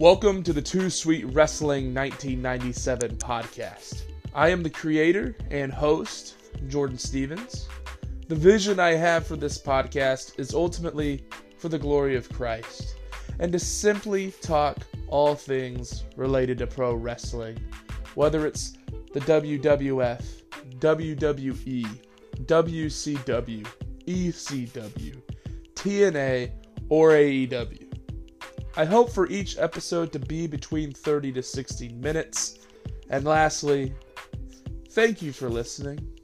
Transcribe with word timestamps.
Welcome 0.00 0.42
to 0.44 0.54
the 0.54 0.62
Too 0.62 0.88
Sweet 0.88 1.26
Wrestling 1.26 1.92
1997 1.92 3.18
podcast. 3.18 4.04
I 4.34 4.48
am 4.48 4.62
the 4.62 4.70
creator 4.70 5.36
and 5.50 5.70
host, 5.70 6.36
Jordan 6.68 6.96
Stevens. 6.96 7.68
The 8.26 8.34
vision 8.34 8.80
I 8.80 8.92
have 8.92 9.26
for 9.26 9.36
this 9.36 9.60
podcast 9.60 10.40
is 10.40 10.54
ultimately 10.54 11.26
for 11.58 11.68
the 11.68 11.78
glory 11.78 12.16
of 12.16 12.30
Christ 12.30 12.96
and 13.40 13.52
to 13.52 13.58
simply 13.58 14.30
talk 14.40 14.78
all 15.08 15.34
things 15.34 16.04
related 16.16 16.56
to 16.60 16.66
pro 16.66 16.94
wrestling, 16.94 17.58
whether 18.14 18.46
it's 18.46 18.78
the 19.12 19.20
WWF, 19.20 20.24
WWE, 20.78 21.98
WCW, 22.46 23.66
ECW, 24.06 25.22
TNA, 25.74 26.52
or 26.88 27.10
AEW. 27.10 27.89
I 28.76 28.84
hope 28.84 29.10
for 29.10 29.28
each 29.28 29.58
episode 29.58 30.12
to 30.12 30.18
be 30.18 30.46
between 30.46 30.92
30 30.92 31.32
to 31.32 31.42
60 31.42 31.88
minutes. 31.90 32.58
And 33.08 33.24
lastly, 33.24 33.94
thank 34.90 35.20
you 35.22 35.32
for 35.32 35.48
listening. 35.48 36.19